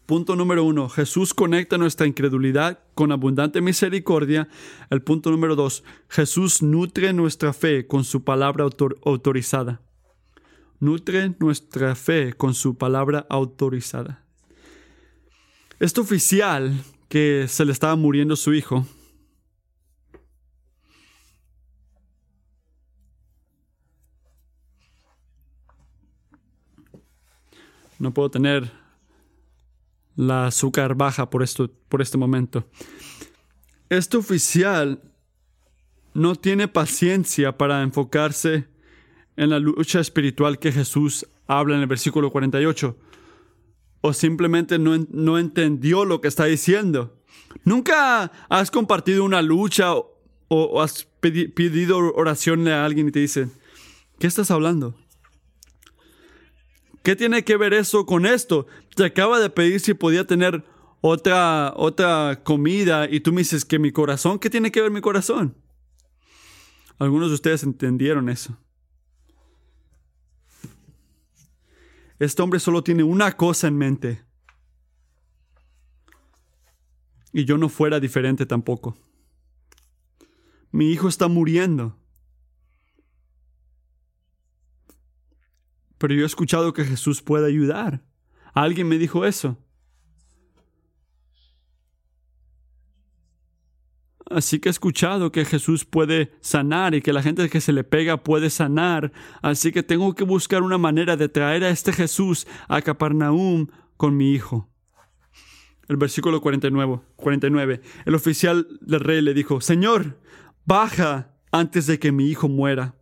[0.06, 4.48] Punto número uno, Jesús conecta nuestra incredulidad con abundante misericordia.
[4.90, 8.66] El punto número dos, Jesús nutre nuestra fe con su palabra
[9.04, 9.80] autorizada
[10.84, 14.22] nutre nuestra fe con su palabra autorizada.
[15.80, 16.72] Este oficial
[17.08, 18.86] que se le estaba muriendo su hijo,
[27.98, 28.70] no puedo tener
[30.16, 32.64] la azúcar baja por, esto, por este momento.
[33.88, 35.00] Este oficial
[36.14, 38.66] no tiene paciencia para enfocarse
[39.36, 42.96] en la lucha espiritual que Jesús habla en el versículo 48.
[44.00, 47.20] O simplemente no, no entendió lo que está diciendo.
[47.64, 49.94] Nunca has compartido una lucha
[50.48, 53.50] o, has pedido oración a alguien y te dicen,
[54.18, 54.94] ¿qué estás hablando?
[57.04, 58.66] ¿Qué tiene que ver eso con esto?
[58.96, 60.64] Te acaba de pedir si podía tener
[61.02, 65.02] otra, otra comida y tú me dices que mi corazón, ¿qué tiene que ver mi
[65.02, 65.54] corazón?
[66.98, 68.56] Algunos de ustedes entendieron eso.
[72.18, 74.24] Este hombre solo tiene una cosa en mente.
[77.34, 78.96] Y yo no fuera diferente tampoco.
[80.70, 81.98] Mi hijo está muriendo.
[86.04, 88.02] Pero yo he escuchado que Jesús puede ayudar.
[88.52, 89.56] Alguien me dijo eso.
[94.26, 97.84] Así que he escuchado que Jesús puede sanar y que la gente que se le
[97.84, 99.12] pega puede sanar.
[99.40, 104.14] Así que tengo que buscar una manera de traer a este Jesús a Capernaum con
[104.14, 104.68] mi hijo.
[105.88, 107.80] El versículo 49, 49.
[108.04, 110.20] El oficial del rey le dijo, Señor,
[110.66, 112.94] baja antes de que mi hijo muera.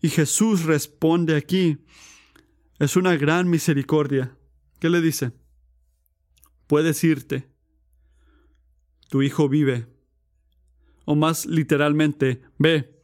[0.00, 1.78] Y Jesús responde aquí,
[2.78, 4.36] es una gran misericordia.
[4.78, 5.32] ¿Qué le dice?
[6.66, 7.50] Puedes irte
[9.10, 9.86] tu hijo vive.
[11.04, 13.02] O más literalmente, ve,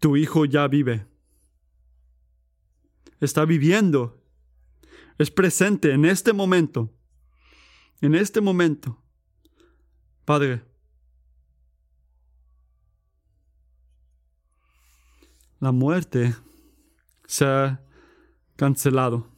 [0.00, 1.06] tu hijo ya vive.
[3.20, 4.22] Está viviendo.
[5.18, 6.92] Es presente en este momento.
[8.00, 9.02] En este momento.
[10.24, 10.64] Padre,
[15.60, 16.34] la muerte
[17.26, 17.80] se ha
[18.56, 19.28] cancelado.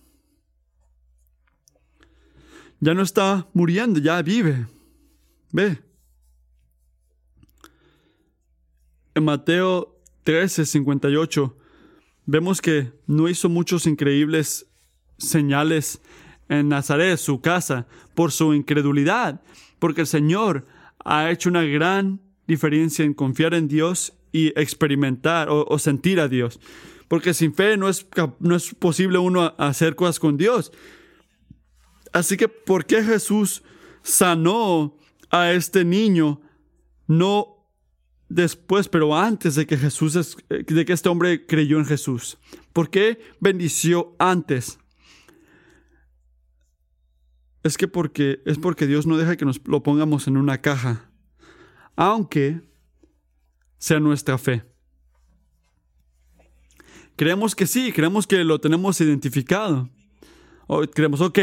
[2.81, 4.66] Ya no está muriendo, ya vive.
[5.50, 5.83] Ve.
[9.14, 11.57] En Mateo 13, 58,
[12.26, 14.66] vemos que no hizo muchos increíbles
[15.16, 16.00] señales
[16.48, 19.42] en Nazaret, su casa, por su incredulidad,
[19.78, 20.66] porque el Señor
[21.04, 26.61] ha hecho una gran diferencia en confiar en Dios y experimentar o, sentir a Dios.
[27.09, 28.07] Porque sin fe no es,
[28.41, 30.73] no es posible uno hacer cosas con Dios.
[32.12, 33.62] Así que, ¿por qué Jesús
[34.03, 34.99] sanó
[35.31, 36.41] a este niño,
[37.07, 37.59] no
[38.29, 42.38] después, pero antes de que Jesús, de que este hombre creyó en Jesús.
[42.73, 44.79] ¿Por qué bendició antes?
[47.62, 51.11] Es que porque, es porque Dios no deja que nos lo pongamos en una caja,
[51.97, 52.62] aunque
[53.79, 54.64] sea nuestra fe.
[57.17, 59.88] Creemos que sí, creemos que lo tenemos identificado.
[60.67, 61.38] O creemos, ok,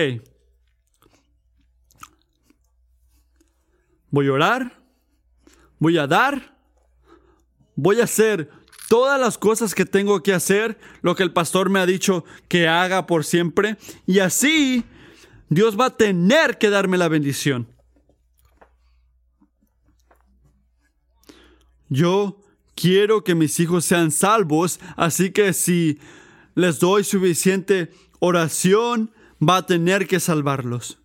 [4.12, 4.82] voy a orar,
[5.80, 6.56] voy a dar,
[7.76, 8.50] voy a hacer
[8.88, 12.68] todas las cosas que tengo que hacer, lo que el pastor me ha dicho que
[12.68, 14.86] haga por siempre, y así
[15.50, 17.68] Dios va a tener que darme la bendición.
[21.96, 22.42] Yo
[22.76, 25.98] quiero que mis hijos sean salvos, así que si
[26.54, 31.00] les doy suficiente oración, va a tener que salvarlos.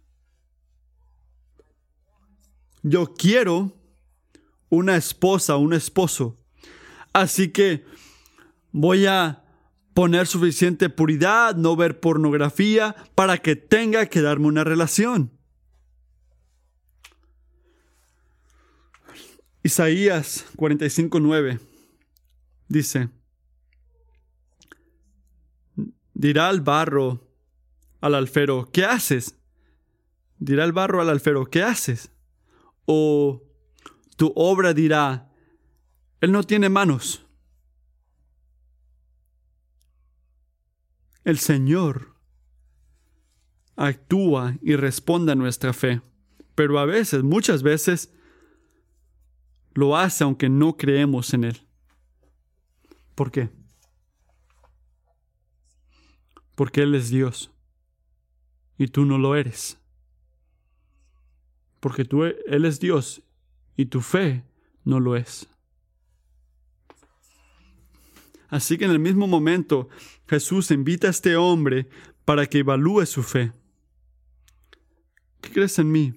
[2.83, 3.72] Yo quiero
[4.68, 6.37] una esposa, un esposo.
[7.12, 7.85] Así que
[8.72, 9.44] voy a
[9.94, 15.31] poner suficiente puridad, no ver pornografía, para que tenga que darme una relación.
[19.62, 21.61] Isaías 45:9
[22.68, 23.11] dice,
[26.14, 27.27] dirá al barro
[28.01, 29.37] al alfero, ¿qué haces?
[30.38, 32.11] Dirá el barro al alfero, ¿qué haces?
[32.87, 33.42] O
[34.16, 35.31] tu obra dirá,
[36.20, 37.27] Él no tiene manos.
[41.25, 42.14] El Señor
[43.77, 46.01] actúa y responde a nuestra fe,
[46.55, 48.12] pero a veces, muchas veces,
[49.72, 51.66] lo hace aunque no creemos en Él.
[53.14, 53.50] ¿Por qué?
[56.54, 57.50] Porque Él es Dios
[58.78, 59.78] y tú no lo eres.
[61.80, 63.22] Porque tú, Él es Dios
[63.76, 64.44] y tu fe
[64.85, 65.48] no lo es.
[68.48, 69.88] Así que en el mismo momento
[70.26, 71.88] Jesús invita a este hombre
[72.24, 73.52] para que evalúe su fe.
[75.40, 76.14] ¿Qué crees en mí?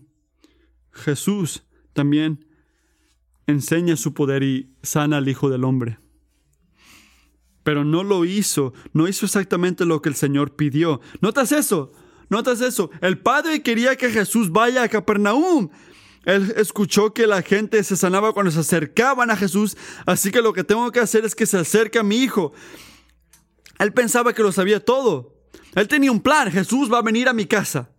[0.92, 1.64] Jesús
[1.94, 2.46] también
[3.48, 6.00] enseña su poder y sana al Hijo del Hombre.
[7.64, 11.00] Pero no lo hizo, no hizo exactamente lo que el Señor pidió.
[11.22, 11.94] ¿Notas eso?
[12.30, 12.90] ¿Notas eso?
[13.02, 15.70] El Padre quería que Jesús vaya a Capernaum.
[16.26, 20.54] Él escuchó que la gente se sanaba cuando se acercaban a Jesús, así que lo
[20.54, 22.54] que tengo que hacer es que se acerque a mi hijo.
[23.80, 25.36] Él pensaba que lo sabía todo.
[25.76, 27.90] Él tenía un plan, Jesús va a venir a mi casa.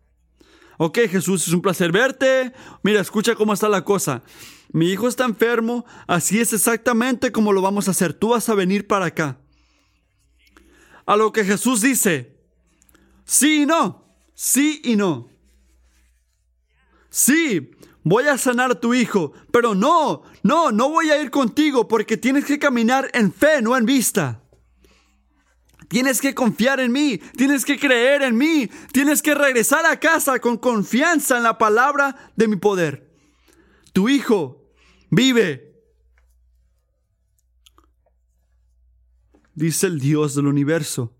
[0.78, 2.52] Ok, Jesús, es un placer verte.
[2.82, 4.22] Mira, escucha cómo está la cosa.
[4.72, 8.14] Mi hijo está enfermo, así es exactamente como lo vamos a hacer.
[8.14, 9.38] Tú vas a venir para acá.
[11.06, 12.36] A lo que Jesús dice,
[13.24, 15.28] sí y no, sí y no.
[17.10, 17.70] Sí,
[18.02, 22.16] voy a sanar a tu hijo, pero no, no, no voy a ir contigo porque
[22.16, 24.40] tienes que caminar en fe, no en vista.
[25.88, 30.40] Tienes que confiar en mí, tienes que creer en mí, tienes que regresar a casa
[30.40, 33.03] con confianza en la palabra de mi poder.
[33.94, 34.60] Tu hijo
[35.08, 35.72] vive.
[39.54, 41.16] Dice el Dios del universo.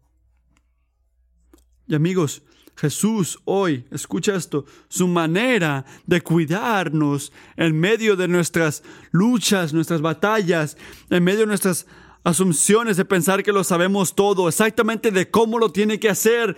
[1.87, 2.43] Y amigos,
[2.77, 8.83] Jesús hoy, escucha esto, su manera de cuidarnos en medio de nuestras
[9.13, 10.77] luchas, nuestras batallas,
[11.11, 11.87] en medio de nuestras
[12.25, 16.57] asunciones de pensar que lo sabemos todo, exactamente de cómo lo tiene que hacer,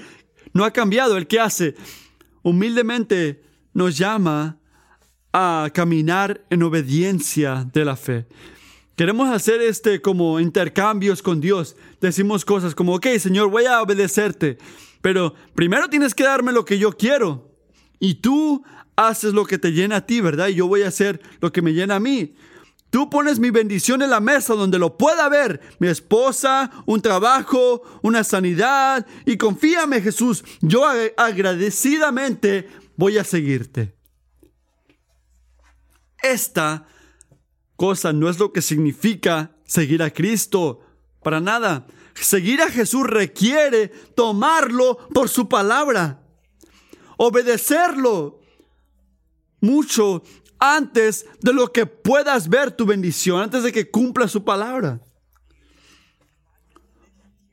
[0.54, 1.74] no ha cambiado el que hace.
[2.42, 3.42] Humildemente
[3.74, 4.58] nos llama
[5.38, 8.26] a caminar en obediencia de la fe.
[8.96, 11.76] Queremos hacer este como intercambios con Dios.
[12.00, 14.56] Decimos cosas como, ok, Señor, voy a obedecerte.
[15.02, 17.54] Pero primero tienes que darme lo que yo quiero.
[18.00, 18.64] Y tú
[18.96, 20.48] haces lo que te llena a ti, ¿verdad?
[20.48, 22.34] Y yo voy a hacer lo que me llena a mí.
[22.88, 27.82] Tú pones mi bendición en la mesa donde lo pueda ver, mi esposa, un trabajo,
[28.00, 29.06] una sanidad.
[29.26, 30.86] Y confíame, Jesús, yo
[31.18, 33.95] agradecidamente voy a seguirte.
[36.22, 36.86] Esta
[37.76, 40.80] cosa no es lo que significa seguir a Cristo,
[41.22, 41.86] para nada.
[42.14, 46.22] Seguir a Jesús requiere tomarlo por su palabra,
[47.18, 48.40] obedecerlo
[49.60, 50.22] mucho
[50.58, 55.00] antes de lo que puedas ver tu bendición, antes de que cumpla su palabra.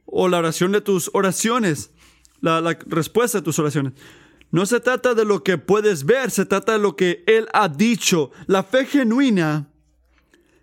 [0.06, 1.92] O la oración de tus oraciones,
[2.40, 3.94] la, respuesta de tus oraciones.
[4.54, 7.68] No se trata de lo que puedes ver, se trata de lo que Él ha
[7.70, 8.30] dicho.
[8.46, 9.72] La fe genuina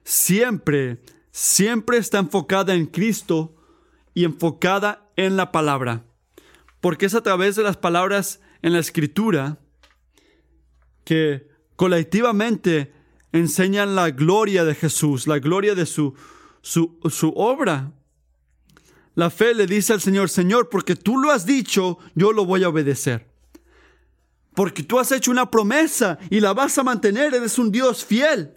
[0.05, 3.57] siempre, siempre está enfocada en Cristo
[4.15, 6.05] y enfocada en la palabra.
[6.81, 9.59] Porque es a través de las palabras en la escritura
[11.03, 12.93] que colectivamente
[13.33, 16.15] enseñan la gloria de Jesús, la gloria de su,
[16.63, 17.93] su, su obra.
[19.17, 22.63] La fe le dice al Señor, Señor, porque tú lo has dicho, yo lo voy
[22.63, 23.30] a obedecer.
[24.61, 28.53] Porque tú has hecho una promesa y la vas a mantener, eres un Dios fiel.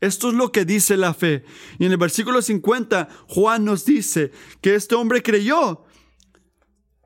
[0.00, 1.44] Esto es lo que dice la fe.
[1.78, 5.84] Y en el versículo 50, Juan nos dice que este hombre creyó.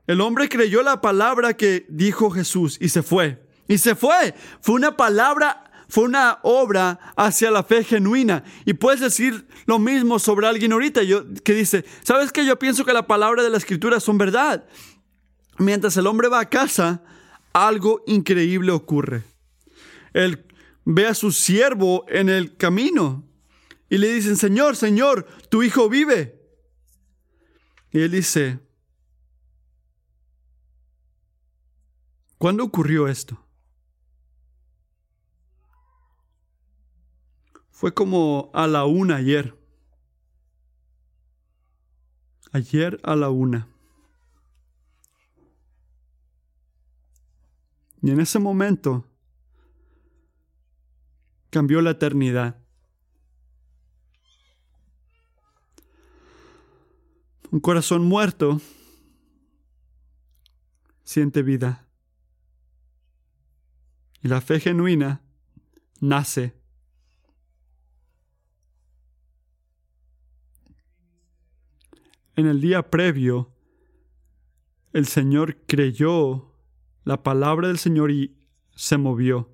[0.07, 3.45] El hombre creyó la palabra que dijo Jesús y se fue.
[3.67, 4.33] Y se fue.
[4.59, 8.43] Fue una palabra fue una obra hacia la fe genuina.
[8.65, 12.85] Y puedes decir lo mismo sobre alguien ahorita yo, que dice, ¿sabes que Yo pienso
[12.85, 14.65] que la palabra de la escritura son verdad.
[15.59, 17.03] Mientras el hombre va a casa,
[17.53, 19.23] algo increíble ocurre.
[20.13, 20.45] Él
[20.85, 23.23] ve a su siervo en el camino
[23.89, 26.39] y le dicen, Señor, Señor, tu hijo vive.
[27.91, 28.59] Y él dice,
[32.37, 33.43] ¿cuándo ocurrió esto?
[37.71, 39.55] Fue como a la una ayer.
[42.51, 43.67] Ayer a la una.
[48.01, 49.05] Y en ese momento
[51.49, 52.61] cambió la eternidad.
[57.51, 58.61] Un corazón muerto
[61.03, 61.87] siente vida.
[64.21, 65.21] Y la fe genuina
[65.99, 66.59] nace
[72.39, 73.53] en el día previo,
[74.93, 76.48] el Señor creyó
[77.03, 78.35] la palabra del Señor y
[78.75, 79.53] se movió.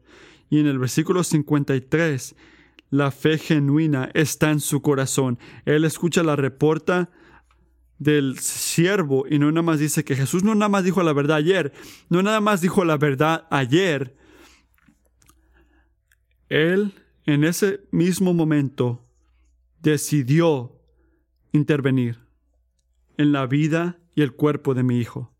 [0.49, 2.35] Y en el versículo 53,
[2.89, 5.39] la fe genuina está en su corazón.
[5.65, 7.09] Él escucha la reporta
[7.97, 11.37] del siervo y no nada más dice que Jesús no nada más dijo la verdad
[11.37, 11.71] ayer,
[12.09, 14.15] no nada más dijo la verdad ayer.
[16.49, 16.93] Él
[17.25, 19.07] en ese mismo momento
[19.81, 20.79] decidió
[21.51, 22.19] intervenir
[23.17, 25.34] en la vida y el cuerpo de mi hijo.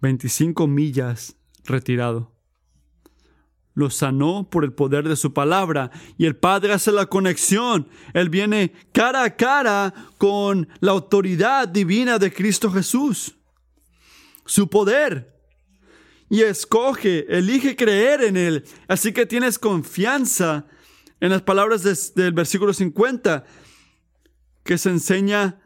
[0.00, 2.32] 25 millas retirado.
[3.74, 7.88] Lo sanó por el poder de su palabra y el Padre hace la conexión.
[8.12, 13.36] Él viene cara a cara con la autoridad divina de Cristo Jesús.
[14.44, 15.32] Su poder.
[16.28, 18.64] Y escoge, elige creer en Él.
[18.88, 20.66] Así que tienes confianza
[21.20, 23.44] en las palabras del versículo 50
[24.64, 25.60] que se enseña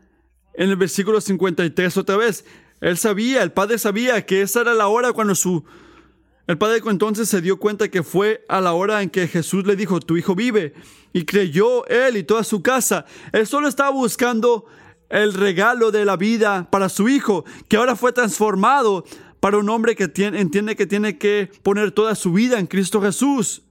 [0.55, 2.45] en el versículo 53 otra vez.
[2.83, 5.65] Él sabía, el padre sabía que esa era la hora cuando su...
[6.49, 9.77] El padre entonces se dio cuenta que fue a la hora en que Jesús le
[9.77, 10.75] dijo, tu hijo vive.
[11.13, 13.07] Y creyó él y toda su casa.
[13.31, 14.67] Él solo estaba buscando
[15.09, 19.05] el regalo de la vida para su hijo, que ahora fue transformado
[19.39, 23.63] para un hombre que entiende que tiene que poner toda su vida en Cristo Jesús.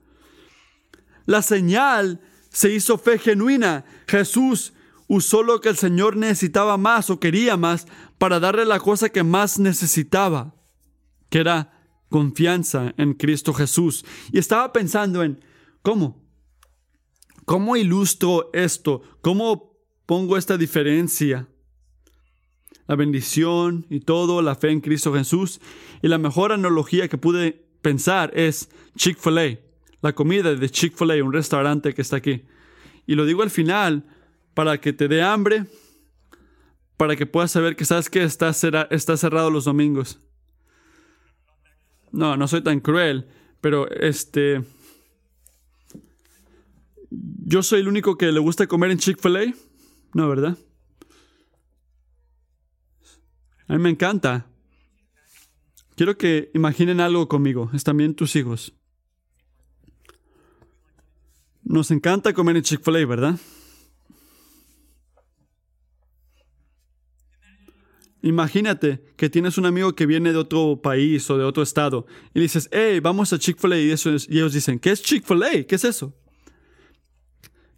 [1.26, 3.84] La señal se hizo fe genuina.
[4.07, 4.72] Jesús
[5.14, 7.86] usó lo que el Señor necesitaba más o quería más
[8.18, 10.55] para darle la cosa que más necesitaba,
[11.30, 14.05] que era confianza en Cristo Jesús.
[14.32, 15.43] Y estaba pensando en,
[15.82, 16.24] ¿cómo?
[17.43, 19.01] ¿Cómo ilustro esto?
[19.20, 21.49] ¿Cómo pongo esta diferencia?
[22.88, 25.59] La bendición y todo, la fe en Cristo Jesús.
[26.01, 29.59] Y la mejor analogía que pude pensar es Chick-fil-A,
[30.01, 32.45] la comida de Chick-fil-A, un restaurante que está aquí.
[33.05, 34.05] Y lo digo al final
[34.54, 35.66] para que te dé hambre,
[36.97, 38.52] para que puedas saber que sabes que está,
[38.89, 40.20] está cerrado los domingos.
[42.12, 43.28] No, no soy tan cruel,
[43.62, 44.64] pero este...
[47.10, 49.54] Yo soy el único que le gusta comer en Chick-fil-A.
[50.14, 50.58] No, ¿verdad?
[53.68, 54.47] A mí me encanta.
[55.95, 57.70] Quiero que imaginen algo conmigo.
[57.74, 58.74] Es también tus hijos.
[61.64, 63.39] Nos encanta comer en Chick-fil-A, ¿verdad?
[68.24, 72.39] Imagínate que tienes un amigo que viene de otro país o de otro estado y
[72.39, 75.63] dices, hey, vamos a Chick-fil-A y, y ellos dicen, ¿qué es Chick-fil-A?
[75.63, 76.13] ¿Qué es eso?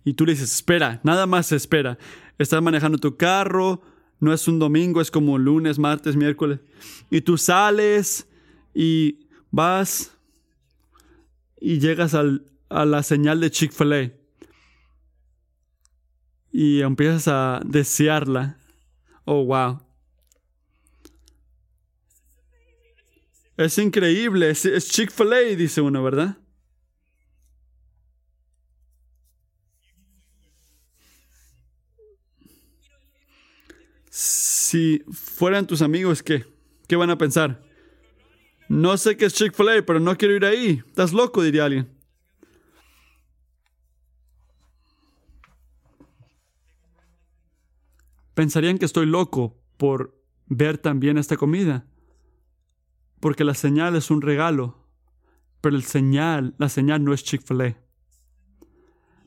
[0.04, 1.98] Y tú le dices, espera, nada más espera.
[2.38, 3.82] Estás manejando tu carro,
[4.20, 6.60] no es un domingo, es como lunes, martes, miércoles.
[7.10, 8.28] Y tú sales
[8.74, 10.18] y vas
[11.62, 14.12] y llegas a la señal de Chick-fil-A.
[16.52, 18.58] Y empiezas a desearla.
[19.24, 19.83] Oh, wow.
[23.56, 26.38] Es increíble, es, Chick-fil-A, dice uno, ¿verdad?
[34.10, 36.46] Si fueran tus amigos, ¿qué?
[36.88, 37.64] ¿Qué van a pensar?
[38.70, 40.82] No sé qué es Chick-fil-A, pero no quiero ir ahí.
[40.88, 41.90] Estás loco, diría alguien.
[48.34, 51.86] Pensarían que estoy loco por ver también esta comida.
[53.24, 54.86] Porque la señal es un regalo.
[55.62, 57.78] Pero el señal, la señal no es Chick-fil-A.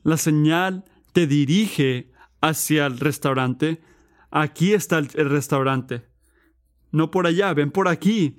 [0.03, 3.81] La señal te dirige hacia el restaurante.
[4.29, 6.05] Aquí está el, el restaurante.
[6.91, 8.37] No por allá, ven por aquí.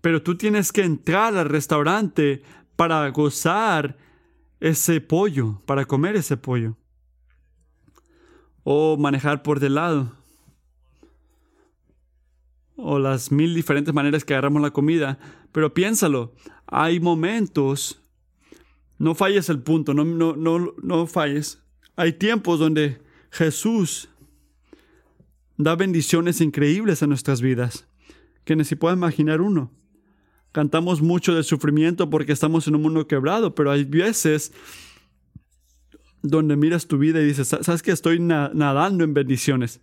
[0.00, 2.42] Pero tú tienes que entrar al restaurante
[2.74, 3.96] para gozar
[4.58, 6.76] ese pollo, para comer ese pollo.
[8.64, 10.16] O manejar por del lado.
[12.76, 15.18] O las mil diferentes maneras que agarramos la comida.
[15.52, 16.34] Pero piénsalo,
[16.66, 18.02] hay momentos,
[18.98, 21.62] no falles el punto, no, no, no, no falles.
[21.96, 23.00] Hay tiempos donde
[23.30, 24.08] Jesús
[25.56, 27.88] da bendiciones increíbles a nuestras vidas,
[28.44, 29.72] que ni se puede imaginar uno.
[30.52, 34.52] Cantamos mucho del sufrimiento porque estamos en un mundo quebrado, pero hay veces
[36.22, 39.80] donde miras tu vida y dices, sabes que estoy nadando en bendiciones.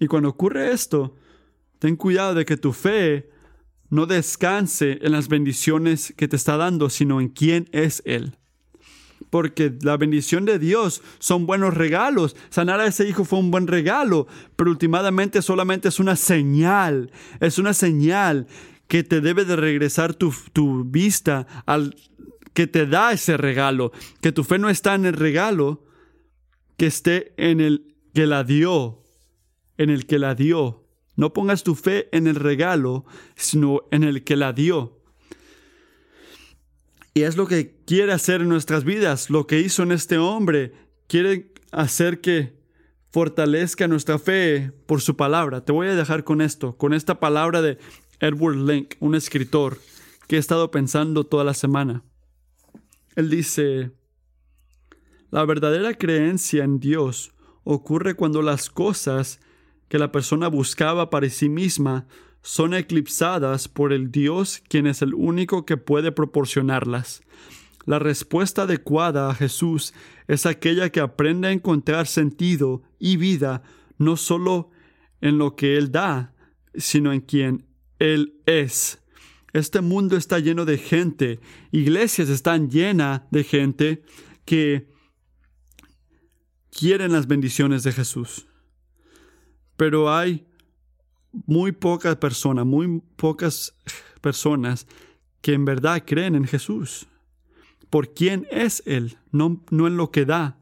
[0.00, 1.16] Y cuando ocurre esto,
[1.82, 3.28] ten cuidado de que tu fe
[3.90, 8.36] no descanse en las bendiciones que te está dando, sino en quién es Él.
[9.30, 12.36] Porque la bendición de Dios son buenos regalos.
[12.50, 17.10] Sanar a ese hijo fue un buen regalo, pero últimamente solamente es una señal.
[17.40, 18.46] Es una señal
[18.86, 21.96] que te debe de regresar tu, tu vista al
[22.54, 23.90] que te da ese regalo.
[24.20, 25.84] Que tu fe no está en el regalo,
[26.76, 29.02] que esté en el que la dio.
[29.78, 30.81] En el que la dio.
[31.22, 33.04] No pongas tu fe en el regalo,
[33.36, 34.98] sino en el que la dio.
[37.14, 40.72] Y es lo que quiere hacer en nuestras vidas, lo que hizo en este hombre.
[41.06, 42.58] Quiere hacer que
[43.12, 45.64] fortalezca nuestra fe por su palabra.
[45.64, 47.78] Te voy a dejar con esto, con esta palabra de
[48.18, 49.78] Edward Link, un escritor
[50.26, 52.02] que he estado pensando toda la semana.
[53.14, 53.92] Él dice,
[55.30, 59.38] la verdadera creencia en Dios ocurre cuando las cosas
[59.92, 62.06] que la persona buscaba para sí misma
[62.40, 67.20] son eclipsadas por el Dios quien es el único que puede proporcionarlas.
[67.84, 69.92] La respuesta adecuada a Jesús
[70.28, 73.64] es aquella que aprende a encontrar sentido y vida
[73.98, 74.70] no solo
[75.20, 76.32] en lo que Él da,
[76.74, 77.66] sino en quien
[77.98, 78.98] Él es.
[79.52, 81.38] Este mundo está lleno de gente,
[81.70, 84.02] iglesias están llenas de gente
[84.46, 84.88] que
[86.70, 88.46] quieren las bendiciones de Jesús
[89.76, 90.46] pero hay
[91.46, 93.74] muy pocas personas, muy pocas
[94.20, 94.86] personas
[95.40, 97.06] que en verdad creen en Jesús.
[97.90, 99.18] ¿Por quién es Él?
[99.32, 100.56] No, no en lo que da.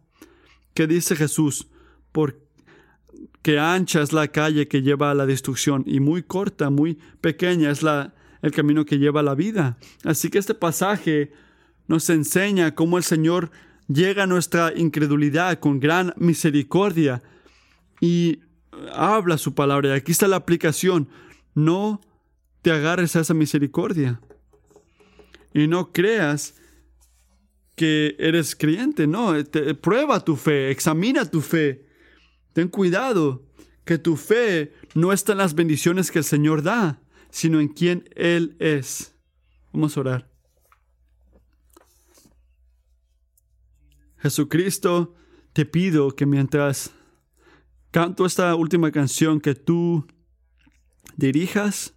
[0.74, 1.68] ¿Qué dice Jesús?
[2.12, 7.70] Porque ancha es la calle que lleva a la destrucción y muy corta, muy pequeña
[7.70, 9.78] es la, el camino que lleva a la vida.
[10.04, 11.32] Así que este pasaje
[11.86, 13.50] nos enseña cómo el Señor
[13.88, 17.22] llega a nuestra incredulidad con gran misericordia
[18.00, 18.40] y
[18.92, 19.88] habla su palabra.
[19.90, 21.08] Y aquí está la aplicación.
[21.54, 22.00] No
[22.62, 24.20] te agarres a esa misericordia.
[25.52, 26.54] Y no creas
[27.74, 29.06] que eres creyente.
[29.06, 29.34] No,
[29.80, 31.86] prueba tu fe, examina tu fe.
[32.52, 33.42] Ten cuidado
[33.84, 37.00] que tu fe no está en las bendiciones que el Señor da,
[37.30, 39.14] sino en quien Él es.
[39.72, 40.30] Vamos a orar.
[44.18, 45.14] Jesucristo,
[45.52, 46.92] te pido que mientras
[47.90, 50.06] canto esta última canción que tú
[51.16, 51.94] dirijas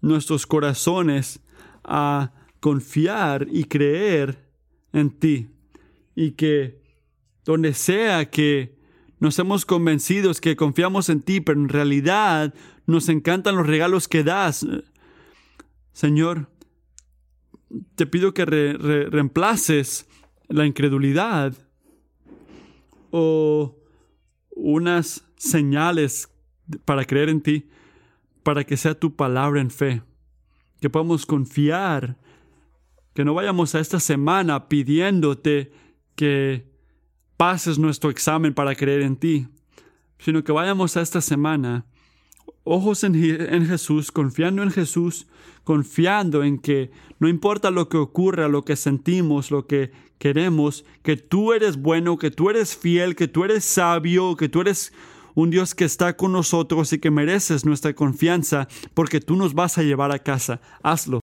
[0.00, 1.40] nuestros corazones
[1.82, 4.48] a confiar y creer
[4.92, 5.48] en ti
[6.14, 6.82] y que
[7.44, 8.78] donde sea que
[9.18, 12.54] nos hemos convencidos que confiamos en ti, pero en realidad
[12.86, 14.66] nos encantan los regalos que das.
[15.92, 16.48] Señor,
[17.94, 20.06] te pido que reemplaces
[20.48, 21.54] la incredulidad
[23.10, 23.83] o
[24.54, 26.30] unas señales
[26.84, 27.68] para creer en ti,
[28.42, 30.02] para que sea tu palabra en fe,
[30.80, 32.16] que podamos confiar,
[33.14, 35.72] que no vayamos a esta semana pidiéndote
[36.14, 36.68] que
[37.36, 39.48] pases nuestro examen para creer en ti,
[40.18, 41.86] sino que vayamos a esta semana
[42.64, 43.14] ojos en,
[43.66, 45.26] Jesús, confiando en Jesús,
[45.62, 51.16] confiando en que no importa lo que ocurra, lo que sentimos, lo que queremos, que
[51.16, 54.92] tú eres bueno, que tú eres fiel, que tú eres sabio, que tú eres
[55.34, 59.78] un Dios que está con nosotros y que mereces nuestra confianza porque tú nos vas
[59.78, 60.60] a llevar a casa.
[60.82, 61.22] Hazlo.